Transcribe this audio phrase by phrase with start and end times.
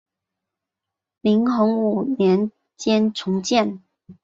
[1.21, 3.83] 明洪武年间重建。